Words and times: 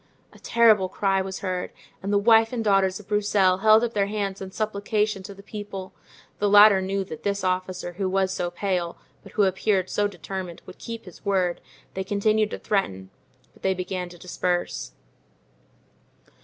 A 0.33 0.39
terrible 0.39 0.89
cry 0.89 1.21
was 1.21 1.41
heard, 1.41 1.69
and 2.01 2.11
the 2.11 2.17
wife 2.17 2.51
and 2.51 2.63
daughters 2.63 2.99
of 2.99 3.07
Broussel 3.07 3.57
held 3.59 3.83
up 3.83 3.93
their 3.93 4.07
hands 4.07 4.41
in 4.41 4.49
supplication 4.49 5.21
to 5.21 5.35
the 5.35 5.43
people; 5.43 5.93
the 6.39 6.49
latter 6.49 6.81
knew 6.81 7.03
that 7.03 7.21
this 7.21 7.43
officer, 7.43 7.91
who 7.93 8.09
was 8.09 8.33
so 8.33 8.49
pale, 8.49 8.97
but 9.21 9.33
who 9.33 9.43
appeared 9.43 9.91
so 9.91 10.07
determined, 10.07 10.63
would 10.65 10.79
keep 10.79 11.05
his 11.05 11.23
word; 11.23 11.61
they 11.93 12.03
continued 12.03 12.49
to 12.49 12.57
threaten, 12.57 13.11
but 13.53 13.61
they 13.61 13.75
began 13.75 14.09
to 14.09 14.17
disperse. 14.17 14.93